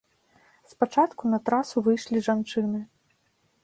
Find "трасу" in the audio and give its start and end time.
1.51-1.77